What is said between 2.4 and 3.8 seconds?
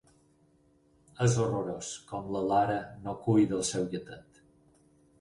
Lara no cuida el